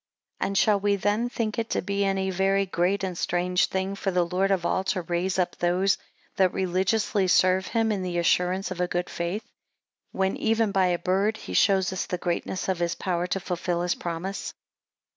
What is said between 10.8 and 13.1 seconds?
a bird he shows us the greatness of his